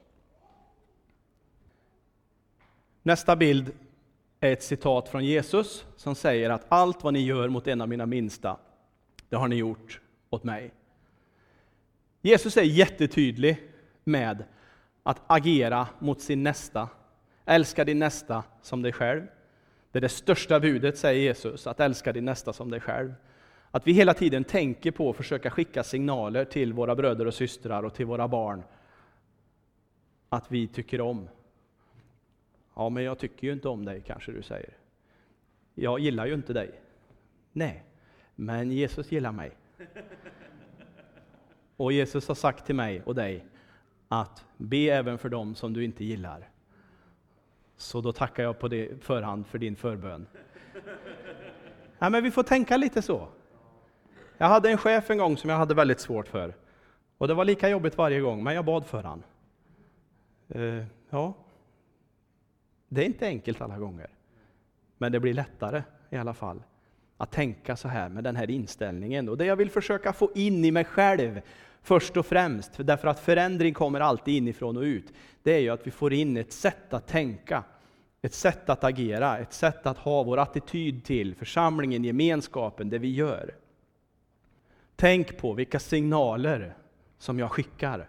Nästa 3.02 3.36
bild 3.36 3.72
är 4.40 4.52
ett 4.52 4.62
citat 4.62 5.08
från 5.08 5.24
Jesus 5.24 5.86
som 5.96 6.14
säger 6.14 6.50
att 6.50 6.66
allt 6.68 7.04
vad 7.04 7.12
ni 7.12 7.20
gör 7.20 7.48
mot 7.48 7.66
en 7.66 7.80
av 7.80 7.88
mina 7.88 8.06
minsta, 8.06 8.56
det 9.28 9.36
har 9.36 9.48
ni 9.48 9.56
gjort 9.56 10.00
åt 10.30 10.44
mig. 10.44 10.72
Jesus 12.22 12.56
är 12.56 12.62
jättetydlig 12.62 13.70
med 14.04 14.44
att 15.06 15.22
agera 15.26 15.88
mot 15.98 16.20
sin 16.20 16.42
nästa. 16.42 16.88
Älska 17.44 17.84
din 17.84 17.98
nästa 17.98 18.44
som 18.62 18.82
dig 18.82 18.92
själv. 18.92 19.22
Det 19.92 19.98
är 19.98 20.00
det 20.00 20.08
största 20.08 20.60
budet, 20.60 20.98
säger 20.98 21.20
Jesus, 21.20 21.66
att 21.66 21.80
älska 21.80 22.12
din 22.12 22.24
nästa 22.24 22.52
som 22.52 22.70
dig 22.70 22.80
själv. 22.80 23.14
Att 23.70 23.86
vi 23.86 23.92
hela 23.92 24.14
tiden 24.14 24.44
tänker 24.44 24.90
på 24.90 25.10
att 25.10 25.16
försöka 25.16 25.50
skicka 25.50 25.82
signaler 25.82 26.44
till 26.44 26.72
våra 26.72 26.94
bröder 26.94 27.26
och 27.26 27.34
systrar 27.34 27.82
och 27.82 27.94
till 27.94 28.06
våra 28.06 28.28
barn 28.28 28.62
att 30.28 30.52
vi 30.52 30.66
tycker 30.66 31.00
om 31.00 31.28
Ja, 32.74 32.88
men 32.88 33.02
jag 33.02 33.18
tycker 33.18 33.46
ju 33.46 33.52
inte 33.52 33.68
om 33.68 33.84
dig, 33.84 34.02
kanske 34.06 34.32
du 34.32 34.42
säger. 34.42 34.76
Jag 35.74 36.00
gillar 36.00 36.26
ju 36.26 36.34
inte 36.34 36.52
dig. 36.52 36.80
Nej, 37.52 37.84
men 38.34 38.72
Jesus 38.72 39.12
gillar 39.12 39.32
mig. 39.32 39.52
Och 41.76 41.92
Jesus 41.92 42.28
har 42.28 42.34
sagt 42.34 42.66
till 42.66 42.74
mig 42.74 43.02
och 43.02 43.14
dig 43.14 43.44
att 44.08 44.44
be 44.56 44.76
även 44.76 45.18
för 45.18 45.28
dem 45.28 45.54
som 45.54 45.72
du 45.72 45.84
inte 45.84 46.04
gillar. 46.04 46.48
Så 47.76 48.00
då 48.00 48.12
tackar 48.12 48.42
jag 48.42 48.58
på 48.58 48.68
det 48.68 49.04
förhand 49.04 49.46
för 49.46 49.58
din 49.58 49.76
förbön. 49.76 50.26
Ja, 51.98 52.10
men 52.10 52.24
vi 52.24 52.30
får 52.30 52.42
tänka 52.42 52.76
lite 52.76 53.02
så. 53.02 53.28
Jag 54.38 54.46
hade 54.46 54.70
en 54.70 54.78
chef 54.78 55.10
en 55.10 55.18
gång 55.18 55.36
som 55.36 55.50
jag 55.50 55.56
hade 55.56 55.74
väldigt 55.74 56.00
svårt 56.00 56.28
för. 56.28 56.54
Och 57.18 57.28
det 57.28 57.34
var 57.34 57.44
lika 57.44 57.68
jobbigt 57.68 57.98
varje 57.98 58.20
gång, 58.20 58.44
men 58.44 58.54
jag 58.54 58.64
bad 58.64 58.86
för 58.86 59.02
han. 59.02 59.22
Uh, 60.56 60.84
ja, 61.10 61.34
det 62.88 63.02
är 63.02 63.06
inte 63.06 63.26
enkelt 63.26 63.60
alla 63.60 63.78
gånger, 63.78 64.10
men 64.98 65.12
det 65.12 65.20
blir 65.20 65.34
lättare 65.34 65.82
i 66.10 66.16
alla 66.16 66.34
fall 66.34 66.62
att 67.16 67.30
tänka 67.30 67.76
så 67.76 67.88
här 67.88 68.08
med 68.08 68.24
den 68.24 68.36
här 68.36 68.50
inställningen. 68.50 69.28
Och 69.28 69.36
det 69.38 69.44
jag 69.44 69.56
vill 69.56 69.70
försöka 69.70 70.12
få 70.12 70.30
in 70.34 70.64
i 70.64 70.70
mig 70.70 70.84
själv 70.84 71.40
först 71.86 72.16
och 72.16 72.26
främst, 72.26 72.72
därför 72.76 73.08
att 73.08 73.20
förändring 73.20 73.74
kommer 73.74 74.00
alltid 74.00 74.34
inifrån 74.34 74.76
och 74.76 74.82
ut, 74.82 75.12
det 75.42 75.52
är 75.52 75.58
ju 75.58 75.70
att 75.70 75.86
vi 75.86 75.90
får 75.90 76.12
in 76.12 76.36
ett 76.36 76.52
sätt 76.52 76.94
att 76.94 77.06
tänka, 77.06 77.64
ett 78.22 78.34
sätt 78.34 78.70
att 78.70 78.84
agera, 78.84 79.38
ett 79.38 79.52
sätt 79.52 79.86
att 79.86 79.98
ha 79.98 80.22
vår 80.22 80.38
attityd 80.38 81.04
till 81.04 81.34
församlingen, 81.34 82.04
gemenskapen, 82.04 82.90
det 82.90 82.98
vi 82.98 83.14
gör. 83.14 83.54
Tänk 84.96 85.38
på 85.38 85.52
vilka 85.52 85.78
signaler 85.78 86.76
som 87.18 87.38
jag 87.38 87.50
skickar. 87.50 88.08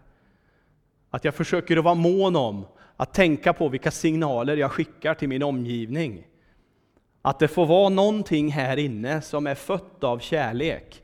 Att 1.10 1.26
jag 1.26 1.36
försöker 1.36 1.78
att 1.78 1.84
vara 1.84 1.96
mån 1.96 2.36
om 2.36 2.66
att 2.96 3.14
tänka 3.14 3.54
på 3.54 3.70
vilka 3.70 3.92
signaler 3.92 4.58
jag 4.58 4.72
skickar 4.72 5.14
till 5.14 5.30
min 5.30 5.44
omgivning. 5.44 6.28
Att 7.22 7.40
det 7.40 7.48
får 7.48 7.66
vara 7.66 7.90
någonting 7.90 8.52
här 8.52 8.78
inne 8.78 9.22
som 9.22 9.48
är 9.48 9.56
fött 9.56 10.04
av 10.04 10.20
kärlek. 10.20 11.04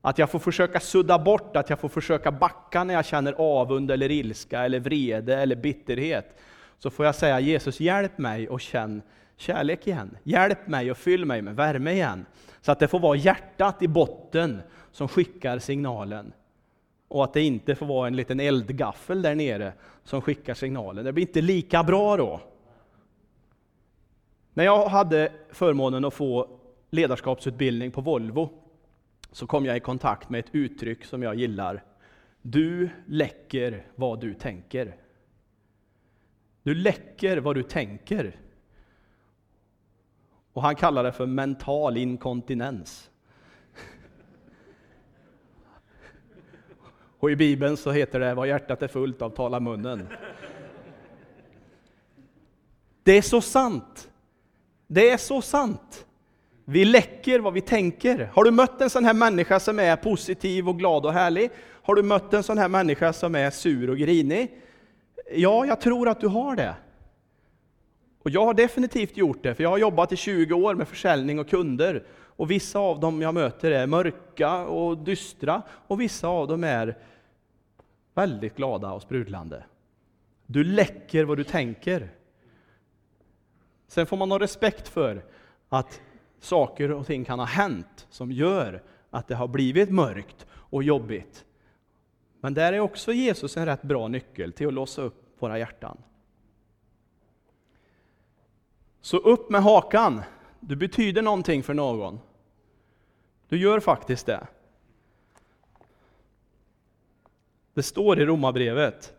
Att 0.00 0.18
jag 0.18 0.30
får 0.30 0.38
försöka 0.38 0.80
sudda 0.80 1.18
bort, 1.18 1.56
att 1.56 1.70
jag 1.70 1.78
får 1.78 1.88
försöka 1.88 2.32
backa 2.32 2.84
när 2.84 2.94
jag 2.94 3.04
känner 3.04 3.32
avund 3.32 3.90
eller 3.90 4.10
ilska 4.10 4.64
eller 4.64 4.80
vrede 4.80 5.36
eller 5.36 5.56
bitterhet. 5.56 6.38
Så 6.78 6.90
får 6.90 7.06
jag 7.06 7.14
säga 7.14 7.40
Jesus 7.40 7.80
hjälp 7.80 8.18
mig 8.18 8.48
och 8.48 8.60
känn 8.60 9.02
kärlek 9.36 9.86
igen. 9.86 10.16
Hjälp 10.22 10.66
mig 10.66 10.90
och 10.90 10.96
fyll 10.96 11.24
mig 11.24 11.42
med 11.42 11.56
värme 11.56 11.92
igen. 11.92 12.26
Så 12.60 12.72
att 12.72 12.78
det 12.78 12.88
får 12.88 13.00
vara 13.00 13.16
hjärtat 13.16 13.82
i 13.82 13.88
botten 13.88 14.62
som 14.92 15.08
skickar 15.08 15.58
signalen 15.58 16.32
och 17.08 17.24
att 17.24 17.32
det 17.32 17.42
inte 17.42 17.74
får 17.74 17.86
vara 17.86 18.06
en 18.06 18.16
liten 18.16 18.40
eldgaffel 18.40 19.22
där 19.22 19.34
nere 19.34 19.72
som 20.04 20.22
skickar 20.22 20.54
signalen. 20.54 21.04
Det 21.04 21.12
blir 21.12 21.26
inte 21.26 21.40
lika 21.40 21.82
bra 21.82 22.16
då. 22.16 22.40
När 24.54 24.64
jag 24.64 24.88
hade 24.88 25.32
förmånen 25.50 26.04
att 26.04 26.14
få 26.14 26.48
ledarskapsutbildning 26.90 27.90
på 27.90 28.00
Volvo 28.00 28.59
så 29.32 29.46
kom 29.46 29.64
jag 29.64 29.76
i 29.76 29.80
kontakt 29.80 30.30
med 30.30 30.40
ett 30.40 30.54
uttryck 30.54 31.04
som 31.04 31.22
jag 31.22 31.34
gillar. 31.34 31.84
Du 32.42 32.90
läcker 33.06 33.86
vad 33.94 34.20
du 34.20 34.34
tänker. 34.34 34.96
Du 36.62 36.74
läcker 36.74 37.36
vad 37.36 37.54
du 37.54 37.62
tänker. 37.62 38.36
Och 40.52 40.62
han 40.62 40.76
kallar 40.76 41.04
det 41.04 41.12
för 41.12 41.26
mental 41.26 41.96
inkontinens. 41.96 43.10
Och 47.18 47.30
i 47.30 47.36
Bibeln 47.36 47.76
så 47.76 47.90
heter 47.90 48.20
det, 48.20 48.34
vad 48.34 48.48
hjärtat 48.48 48.82
är 48.82 48.88
fullt 48.88 49.22
av 49.22 49.30
talar 49.30 49.60
munnen. 49.60 50.08
Det 53.02 53.12
är 53.12 53.22
så 53.22 53.40
sant. 53.40 54.10
Det 54.86 55.10
är 55.10 55.16
så 55.16 55.42
sant. 55.42 56.06
Vi 56.64 56.84
läcker 56.84 57.40
vad 57.40 57.52
vi 57.52 57.60
tänker. 57.60 58.30
Har 58.34 58.44
du 58.44 58.50
mött 58.50 58.80
en 58.80 58.90
sån 58.90 59.04
här 59.04 59.14
människa 59.14 59.60
som 59.60 59.78
är 59.78 59.96
positiv 59.96 60.68
och 60.68 60.78
glad 60.78 61.06
och 61.06 61.12
härlig? 61.12 61.50
Har 61.82 61.94
du 61.94 62.02
mött 62.02 62.34
en 62.34 62.42
sån 62.42 62.58
här 62.58 62.68
människa 62.68 63.12
som 63.12 63.34
är 63.34 63.50
sur 63.50 63.90
och 63.90 63.96
grinig? 63.96 64.60
Ja, 65.32 65.66
jag 65.66 65.80
tror 65.80 66.08
att 66.08 66.20
du 66.20 66.28
har 66.28 66.56
det. 66.56 66.74
Och 68.22 68.30
jag 68.30 68.44
har 68.44 68.54
definitivt 68.54 69.16
gjort 69.16 69.42
det, 69.42 69.54
för 69.54 69.62
jag 69.62 69.70
har 69.70 69.78
jobbat 69.78 70.12
i 70.12 70.16
20 70.16 70.54
år 70.54 70.74
med 70.74 70.88
försäljning 70.88 71.38
och 71.38 71.48
kunder. 71.48 72.06
Och 72.40 72.50
vissa 72.50 72.78
av 72.78 73.00
dem 73.00 73.22
jag 73.22 73.34
möter 73.34 73.70
är 73.70 73.86
mörka 73.86 74.64
och 74.64 74.98
dystra, 74.98 75.62
och 75.68 76.00
vissa 76.00 76.28
av 76.28 76.48
dem 76.48 76.64
är 76.64 76.98
väldigt 78.14 78.56
glada 78.56 78.92
och 78.92 79.02
sprudlande. 79.02 79.64
Du 80.46 80.64
läcker 80.64 81.24
vad 81.24 81.36
du 81.36 81.44
tänker. 81.44 82.10
Sen 83.88 84.06
får 84.06 84.16
man 84.16 84.30
ha 84.30 84.38
respekt 84.38 84.88
för 84.88 85.24
att 85.68 86.00
saker 86.40 86.92
och 86.92 87.06
ting 87.06 87.24
kan 87.24 87.38
ha 87.38 87.46
hänt 87.46 88.06
som 88.10 88.32
gör 88.32 88.82
att 89.10 89.28
det 89.28 89.34
har 89.34 89.48
blivit 89.48 89.90
mörkt 89.90 90.46
och 90.52 90.82
jobbigt. 90.82 91.44
Men 92.40 92.54
där 92.54 92.72
är 92.72 92.80
också 92.80 93.12
Jesus 93.12 93.56
en 93.56 93.66
rätt 93.66 93.82
bra 93.82 94.08
nyckel 94.08 94.52
till 94.52 94.66
att 94.66 94.72
låsa 94.72 95.02
upp 95.02 95.36
våra 95.38 95.58
hjärtan. 95.58 95.98
Så 99.00 99.16
upp 99.16 99.50
med 99.50 99.62
hakan! 99.62 100.22
Du 100.60 100.76
betyder 100.76 101.22
någonting 101.22 101.62
för 101.62 101.74
någon. 101.74 102.20
Du 103.48 103.58
gör 103.58 103.80
faktiskt 103.80 104.26
det. 104.26 104.46
Det 107.74 107.82
står 107.82 108.20
i 108.20 108.26
Romarbrevet. 108.26 109.12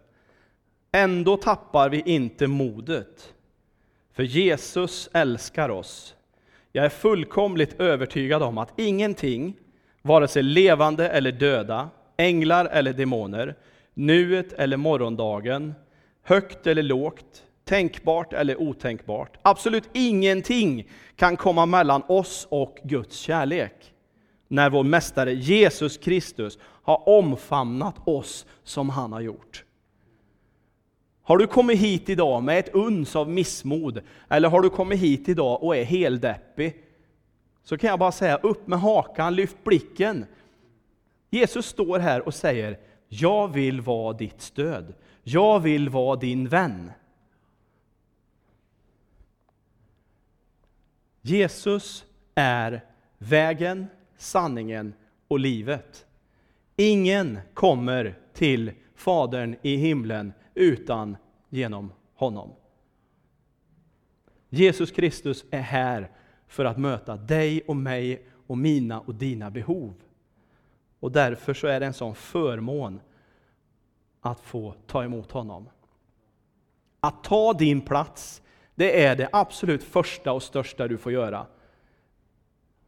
Ändå 0.91 1.37
tappar 1.37 1.89
vi 1.89 2.01
inte 2.05 2.47
modet, 2.47 3.33
för 4.11 4.23
Jesus 4.23 5.09
älskar 5.13 5.69
oss. 5.69 6.15
Jag 6.71 6.85
är 6.85 6.89
fullkomligt 6.89 7.81
övertygad 7.81 8.43
om 8.43 8.57
att 8.57 8.79
ingenting, 8.79 9.57
vare 10.01 10.27
sig 10.27 10.43
levande 10.43 11.09
eller 11.09 11.31
döda, 11.31 11.89
änglar 12.17 12.65
eller 12.65 12.93
demoner, 12.93 13.55
nuet 13.93 14.53
eller 14.53 14.77
morgondagen, 14.77 15.73
högt 16.23 16.67
eller 16.67 16.83
lågt, 16.83 17.43
tänkbart 17.65 18.33
eller 18.33 18.61
otänkbart. 18.61 19.37
Absolut 19.41 19.89
ingenting 19.93 20.89
kan 21.15 21.37
komma 21.37 21.65
mellan 21.65 22.03
oss 22.07 22.47
och 22.49 22.77
Guds 22.83 23.17
kärlek. 23.17 23.93
När 24.47 24.69
vår 24.69 24.83
Mästare 24.83 25.33
Jesus 25.33 25.97
Kristus 25.97 26.57
har 26.63 27.09
omfamnat 27.09 28.07
oss 28.07 28.45
som 28.63 28.89
han 28.89 29.13
har 29.13 29.21
gjort. 29.21 29.63
Har 31.31 31.37
du 31.37 31.47
kommit 31.47 31.79
hit 31.79 32.09
idag 32.09 32.43
med 32.43 32.59
ett 32.59 32.75
uns 32.75 33.15
av 33.15 33.29
missmod, 33.29 34.01
eller 34.29 34.49
har 34.49 34.61
du 34.61 34.69
kommit 34.69 34.99
hit 34.99 35.29
idag 35.29 35.63
och 35.63 35.75
är 35.75 35.83
heldeppig, 35.83 36.83
så 37.63 37.77
kan 37.77 37.89
jag 37.89 37.99
bara 37.99 38.11
säga 38.11 38.37
upp 38.37 38.67
med 38.67 38.79
hakan, 38.79 39.35
lyft 39.35 39.63
blicken. 39.63 40.25
Jesus 41.29 41.65
står 41.65 41.99
här 41.99 42.21
och 42.27 42.33
säger, 42.33 42.79
jag 43.07 43.47
vill 43.47 43.81
vara 43.81 44.13
ditt 44.13 44.41
stöd. 44.41 44.93
Jag 45.23 45.59
vill 45.59 45.89
vara 45.89 46.15
din 46.15 46.47
vän. 46.47 46.91
Jesus 51.21 52.05
är 52.35 52.85
vägen, 53.17 53.87
sanningen 54.17 54.93
och 55.27 55.39
livet. 55.39 56.05
Ingen 56.75 57.39
kommer 57.53 58.17
till 58.33 58.71
Fadern 58.95 59.55
i 59.61 59.75
himlen 59.75 60.33
utan 60.53 61.17
genom 61.49 61.91
honom. 62.13 62.51
Jesus 64.49 64.91
Kristus 64.91 65.45
är 65.51 65.61
här 65.61 66.11
för 66.47 66.65
att 66.65 66.77
möta 66.77 67.15
dig 67.17 67.61
och 67.67 67.75
mig 67.75 68.27
och 68.47 68.57
mina 68.57 68.99
och 68.99 69.15
dina 69.15 69.51
behov. 69.51 69.93
Och 70.99 71.11
därför 71.11 71.53
så 71.53 71.67
är 71.67 71.79
det 71.79 71.85
en 71.85 71.93
sån 71.93 72.15
förmån 72.15 73.01
att 74.21 74.39
få 74.39 74.73
ta 74.87 75.03
emot 75.03 75.31
honom. 75.31 75.69
Att 76.99 77.23
ta 77.23 77.53
din 77.53 77.81
plats, 77.81 78.41
det 78.75 79.05
är 79.05 79.15
det 79.15 79.29
absolut 79.31 79.83
första 79.83 80.31
och 80.31 80.43
största 80.43 80.87
du 80.87 80.97
får 80.97 81.11
göra. 81.11 81.45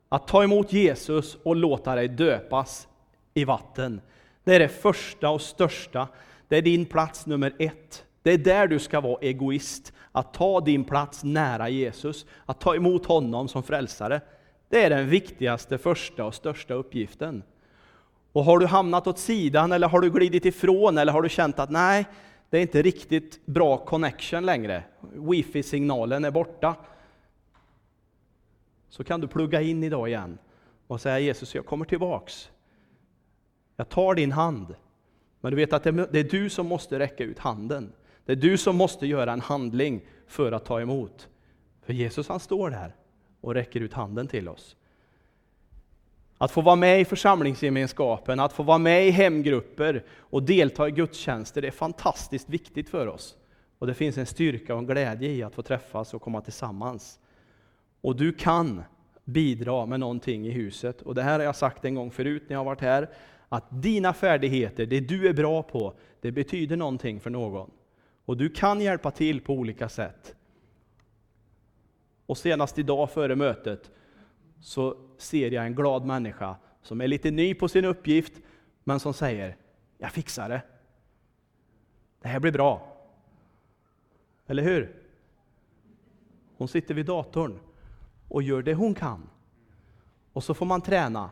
Att 0.09 0.27
ta 0.27 0.43
emot 0.43 0.73
Jesus 0.73 1.35
och 1.35 1.55
låta 1.55 1.95
dig 1.95 2.07
döpas 2.07 2.87
i 3.33 3.45
vatten, 3.45 4.01
det 4.43 4.55
är 4.55 4.59
det 4.59 4.69
första 4.69 5.29
och 5.29 5.41
största. 5.41 6.07
Det 6.53 6.57
är 6.57 6.61
din 6.61 6.85
plats 6.85 7.25
nummer 7.25 7.55
ett. 7.59 8.05
Det 8.21 8.31
är 8.31 8.37
där 8.37 8.67
du 8.67 8.79
ska 8.79 9.01
vara 9.01 9.17
egoist. 9.21 9.93
Att 10.11 10.33
ta 10.33 10.61
din 10.61 10.83
plats 10.83 11.23
nära 11.23 11.69
Jesus, 11.69 12.25
att 12.45 12.59
ta 12.59 12.75
emot 12.75 13.05
honom 13.05 13.47
som 13.47 13.63
frälsare. 13.63 14.21
Det 14.69 14.83
är 14.83 14.89
den 14.89 15.09
viktigaste, 15.09 15.77
första 15.77 16.25
och 16.25 16.35
största 16.35 16.73
uppgiften. 16.73 17.43
Och 18.31 18.43
har 18.43 18.59
du 18.59 18.65
hamnat 18.65 19.07
åt 19.07 19.19
sidan, 19.19 19.71
eller 19.71 19.87
har 19.87 19.99
du 19.99 20.09
glidit 20.09 20.45
ifrån, 20.45 20.97
eller 20.97 21.11
har 21.11 21.21
du 21.21 21.29
känt 21.29 21.59
att 21.59 21.69
nej, 21.71 22.05
det 22.49 22.57
är 22.57 22.61
inte 22.61 22.81
riktigt 22.81 23.45
bra 23.45 23.77
connection 23.77 24.45
längre, 24.45 24.83
wifi-signalen 25.13 26.25
är 26.25 26.31
borta, 26.31 26.75
så 28.89 29.03
kan 29.03 29.21
du 29.21 29.27
plugga 29.27 29.61
in 29.61 29.83
idag 29.83 30.09
igen 30.09 30.37
och 30.87 31.01
säga 31.01 31.19
Jesus, 31.19 31.55
jag 31.55 31.65
kommer 31.65 31.85
tillbaks. 31.85 32.51
Jag 33.75 33.89
tar 33.89 34.15
din 34.15 34.31
hand. 34.31 34.75
Men 35.43 35.51
du 35.51 35.55
vet 35.55 35.73
att 35.73 35.83
det 35.83 36.19
är 36.19 36.31
du 36.31 36.49
som 36.49 36.67
måste 36.67 36.99
räcka 36.99 37.23
ut 37.23 37.39
handen. 37.39 37.93
Det 38.25 38.31
är 38.31 38.35
du 38.35 38.57
som 38.57 38.75
måste 38.75 39.07
göra 39.07 39.33
en 39.33 39.41
handling 39.41 40.01
för 40.27 40.51
att 40.51 40.65
ta 40.65 40.81
emot. 40.81 41.27
För 41.81 41.93
Jesus 41.93 42.27
han 42.27 42.39
står 42.39 42.69
där 42.69 42.95
och 43.41 43.53
räcker 43.53 43.81
ut 43.81 43.93
handen 43.93 44.27
till 44.27 44.49
oss. 44.49 44.75
Att 46.37 46.51
få 46.51 46.61
vara 46.61 46.75
med 46.75 47.01
i 47.01 47.05
församlingsgemenskapen, 47.05 48.39
att 48.39 48.53
få 48.53 48.63
vara 48.63 48.77
med 48.77 49.07
i 49.07 49.09
hemgrupper 49.09 50.03
och 50.17 50.43
delta 50.43 50.87
i 50.87 50.91
gudstjänster, 50.91 51.61
det 51.61 51.67
är 51.67 51.71
fantastiskt 51.71 52.49
viktigt 52.49 52.89
för 52.89 53.07
oss. 53.07 53.37
Och 53.79 53.87
det 53.87 53.93
finns 53.93 54.17
en 54.17 54.25
styrka 54.25 54.73
och 54.73 54.79
en 54.79 54.87
glädje 54.87 55.29
i 55.29 55.43
att 55.43 55.55
få 55.55 55.61
träffas 55.61 56.13
och 56.13 56.21
komma 56.21 56.41
tillsammans. 56.41 57.19
Och 58.01 58.15
du 58.15 58.33
kan 58.33 58.83
bidra 59.23 59.85
med 59.85 59.99
någonting 59.99 60.47
i 60.47 60.51
huset. 60.51 61.01
Och 61.01 61.15
det 61.15 61.23
här 61.23 61.39
har 61.39 61.45
jag 61.45 61.55
sagt 61.55 61.85
en 61.85 61.95
gång 61.95 62.11
förut 62.11 62.43
när 62.47 62.53
jag 62.53 62.59
har 62.59 62.65
varit 62.65 62.81
här, 62.81 63.09
att 63.53 63.81
dina 63.81 64.13
färdigheter, 64.13 64.85
det 64.85 64.99
du 64.99 65.27
är 65.27 65.33
bra 65.33 65.63
på, 65.63 65.93
det 66.21 66.31
betyder 66.31 66.77
någonting 66.77 67.19
för 67.19 67.29
någon. 67.29 67.71
Och 68.25 68.37
du 68.37 68.49
kan 68.49 68.81
hjälpa 68.81 69.11
till 69.11 69.41
på 69.41 69.53
olika 69.53 69.89
sätt. 69.89 70.35
Och 72.25 72.37
senast 72.37 72.79
idag 72.79 73.11
före 73.11 73.35
mötet 73.35 73.91
så 74.61 74.97
ser 75.17 75.51
jag 75.51 75.65
en 75.65 75.75
glad 75.75 76.05
människa 76.05 76.55
som 76.81 77.01
är 77.01 77.07
lite 77.07 77.31
ny 77.31 77.53
på 77.53 77.67
sin 77.67 77.85
uppgift, 77.85 78.33
men 78.83 78.99
som 78.99 79.13
säger, 79.13 79.57
jag 79.97 80.11
fixar 80.11 80.49
det. 80.49 80.61
Det 82.21 82.27
här 82.27 82.39
blir 82.39 82.51
bra. 82.51 82.97
Eller 84.47 84.63
hur? 84.63 84.95
Hon 86.57 86.67
sitter 86.67 86.93
vid 86.93 87.05
datorn 87.05 87.59
och 88.29 88.43
gör 88.43 88.61
det 88.61 88.73
hon 88.73 88.95
kan. 88.95 89.29
Och 90.33 90.43
så 90.43 90.53
får 90.53 90.65
man 90.65 90.81
träna. 90.81 91.29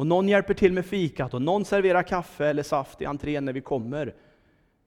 Och 0.00 0.06
någon 0.06 0.28
hjälper 0.28 0.54
till 0.54 0.72
med 0.72 0.86
fikat 0.86 1.34
och 1.34 1.42
någon 1.42 1.64
serverar 1.64 2.02
kaffe 2.02 2.46
eller 2.46 2.62
saft 2.62 3.02
i 3.02 3.04
entrén 3.04 3.44
när 3.44 3.52
vi 3.52 3.60
kommer. 3.60 4.14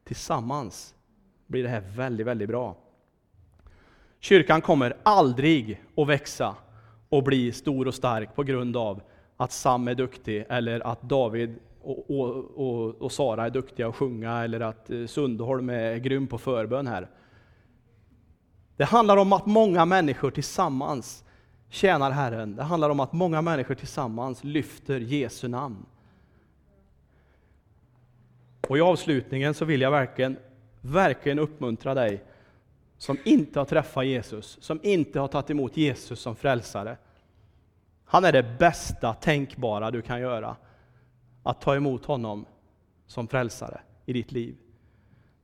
Tillsammans 0.03 0.95
blir 1.47 1.63
det 1.63 1.69
här 1.69 1.83
väldigt, 1.95 2.27
väldigt 2.27 2.47
bra. 2.47 2.75
Kyrkan 4.19 4.61
kommer 4.61 4.97
aldrig 5.03 5.81
att 5.97 6.07
växa 6.07 6.55
och 7.09 7.23
bli 7.23 7.51
stor 7.51 7.87
och 7.87 7.93
stark 7.93 8.35
på 8.35 8.43
grund 8.43 8.77
av 8.77 9.01
att 9.37 9.51
Sam 9.51 9.87
är 9.87 9.95
duktig 9.95 10.45
eller 10.49 10.87
att 10.87 11.01
David 11.01 11.59
och, 11.81 12.09
och, 12.09 12.45
och, 12.55 13.01
och 13.01 13.11
Sara 13.11 13.45
är 13.45 13.49
duktiga 13.49 13.87
att 13.87 13.95
sjunga 13.95 14.43
eller 14.43 14.59
att 14.59 14.89
eh, 14.89 15.05
Sundholm 15.05 15.69
är 15.69 15.97
grym 15.97 16.27
på 16.27 16.37
förbön 16.37 16.87
här. 16.87 17.09
Det 18.77 18.85
handlar 18.85 19.17
om 19.17 19.33
att 19.33 19.45
många 19.45 19.85
människor 19.85 20.31
tillsammans 20.31 21.22
tjänar 21.73 22.11
Herren. 22.11 22.55
Det 22.55 22.63
handlar 22.63 22.89
om 22.89 22.99
att 22.99 23.13
många 23.13 23.41
människor 23.41 23.75
tillsammans 23.75 24.43
lyfter 24.43 24.99
Jesu 24.99 25.47
namn. 25.47 25.85
Och 28.67 28.77
i 28.77 28.81
avslutningen 28.81 29.53
så 29.53 29.65
vill 29.65 29.81
jag 29.81 29.91
verkligen, 29.91 30.37
verkligen 30.81 31.39
uppmuntra 31.39 31.93
dig 31.93 32.23
som 32.97 33.17
inte 33.25 33.59
har 33.59 33.65
träffat 33.65 34.05
Jesus, 34.05 34.57
som 34.61 34.79
inte 34.83 35.19
har 35.19 35.27
tagit 35.27 35.49
emot 35.49 35.77
Jesus 35.77 36.19
som 36.19 36.35
frälsare. 36.35 36.97
Han 38.05 38.25
är 38.25 38.31
det 38.31 38.55
bästa 38.59 39.13
tänkbara 39.13 39.91
du 39.91 40.01
kan 40.01 40.21
göra, 40.21 40.55
att 41.43 41.61
ta 41.61 41.75
emot 41.75 42.05
honom 42.05 42.45
som 43.07 43.27
frälsare 43.27 43.81
i 44.05 44.13
ditt 44.13 44.31
liv. 44.31 44.55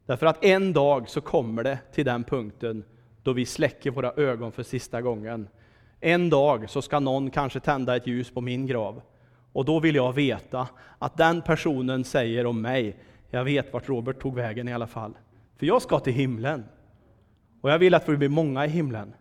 Därför 0.06 0.26
att 0.26 0.44
en 0.44 0.74
dag 0.74 1.10
så 1.10 1.22
kommer 1.22 1.63
det 1.63 1.80
till 1.94 2.06
den 2.06 2.24
punkten 2.24 2.84
då 3.24 3.34
vi 3.34 3.46
släcker 3.46 3.92
våra 3.92 4.12
ögon 4.12 4.52
för 4.52 4.63
sista 4.63 5.02
gången. 5.02 5.48
En 6.00 6.30
dag 6.30 6.70
så 6.70 6.82
ska 6.82 7.00
någon 7.00 7.32
kanske 7.32 7.60
tända 7.60 7.96
ett 7.96 8.08
ljus 8.08 8.32
på 8.32 8.42
min 8.42 8.68
grav. 8.68 9.02
Och 9.54 9.66
då 9.66 9.80
vill 9.80 9.96
jag 9.96 10.14
veta 10.14 10.68
att 11.00 11.18
den 11.18 11.42
personen 11.42 12.04
säger 12.04 12.46
om 12.46 12.62
mig, 12.62 12.98
jag 13.30 13.44
vet 13.44 13.74
vart 13.74 13.90
Robert 13.90 14.22
tog 14.22 14.36
vägen 14.36 14.68
i 14.68 14.74
alla 14.74 14.88
fall. 14.88 15.18
För 15.58 15.66
jag 15.66 15.82
ska 15.82 16.00
till 16.00 16.14
himlen. 16.14 16.66
Och 17.62 17.72
jag 17.72 17.80
vill 17.80 17.94
att 17.94 18.10
vi 18.10 18.18
blir 18.18 18.30
många 18.30 18.66
i 18.66 18.70
himlen. 18.70 19.14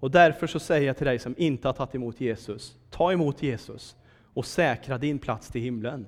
Och 0.00 0.10
därför 0.10 0.46
så 0.46 0.58
säger 0.60 0.86
jag 0.86 0.96
till 0.96 1.06
dig 1.06 1.18
som 1.18 1.34
inte 1.38 1.68
har 1.68 1.72
tagit 1.72 1.94
emot 1.94 2.20
Jesus, 2.20 2.76
ta 2.90 3.12
emot 3.12 3.42
Jesus 3.42 3.96
och 4.34 4.46
säkra 4.46 4.98
din 4.98 5.18
plats 5.18 5.48
till 5.48 5.60
himlen. 5.60 6.06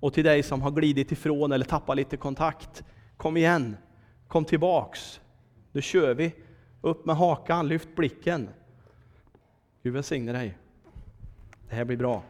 Och 0.00 0.14
till 0.14 0.24
dig 0.24 0.42
som 0.42 0.62
har 0.62 0.70
glidit 0.70 1.12
ifrån 1.12 1.52
eller 1.52 1.64
tappat 1.64 1.96
lite 1.96 2.16
kontakt, 2.16 2.84
kom 3.16 3.36
igen, 3.36 3.76
kom 4.28 4.44
tillbaks. 4.44 5.20
Nu 5.72 5.82
kör 5.82 6.14
vi 6.14 6.32
Upp 6.86 7.06
med 7.06 7.16
hakan, 7.16 7.68
lyft 7.68 7.96
blicken. 7.96 8.48
Gud 9.86 9.92
välsigne 9.94 10.32
dig. 10.32 10.58
Det 11.68 11.76
här 11.76 11.84
blir 11.84 11.96
bra. 11.96 12.22